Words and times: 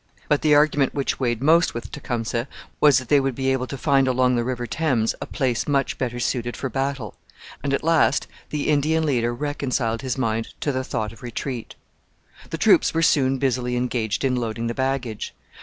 But 0.27 0.41
the 0.41 0.55
argument 0.55 0.95
which 0.95 1.19
weighed 1.19 1.43
most 1.43 1.75
with 1.75 1.91
Tecumseh 1.91 2.47
was 2.79 2.97
that 2.97 3.07
they 3.07 3.19
would 3.19 3.35
be 3.35 3.51
able 3.51 3.67
to 3.67 3.77
find 3.77 4.07
along 4.07 4.35
the 4.35 4.43
river 4.43 4.65
Thames 4.65 5.13
a 5.21 5.27
place 5.27 5.67
much 5.67 5.99
better 5.99 6.19
suited 6.19 6.57
for 6.57 6.71
battle. 6.71 7.13
And 7.63 7.71
at 7.71 7.83
last 7.83 8.25
the 8.49 8.67
Indian 8.67 9.05
leader 9.05 9.31
reconciled 9.31 10.01
his 10.01 10.17
mind 10.17 10.55
to 10.61 10.71
the 10.71 10.83
thought 10.83 11.13
of 11.13 11.21
retreat. 11.21 11.75
The 12.49 12.57
troops 12.57 12.95
were 12.95 13.03
soon 13.03 13.37
busily 13.37 13.75
engaged 13.75 14.23
in 14.23 14.35
loading 14.35 14.65
the 14.65 14.73
baggage. 14.73 15.35